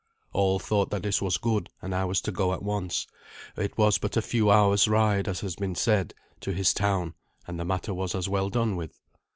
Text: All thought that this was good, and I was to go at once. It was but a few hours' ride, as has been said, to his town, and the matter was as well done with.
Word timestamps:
All 0.33 0.57
thought 0.57 0.89
that 0.89 1.03
this 1.03 1.21
was 1.21 1.37
good, 1.37 1.69
and 1.79 1.93
I 1.93 2.05
was 2.05 2.21
to 2.21 2.31
go 2.31 2.53
at 2.53 2.63
once. 2.63 3.05
It 3.55 3.77
was 3.77 3.99
but 3.99 4.17
a 4.17 4.21
few 4.23 4.49
hours' 4.49 4.87
ride, 4.87 5.27
as 5.27 5.41
has 5.41 5.55
been 5.57 5.75
said, 5.75 6.15
to 6.39 6.51
his 6.53 6.73
town, 6.73 7.13
and 7.45 7.59
the 7.59 7.65
matter 7.65 7.93
was 7.93 8.15
as 8.15 8.27
well 8.27 8.49
done 8.49 8.75
with. 8.75 8.99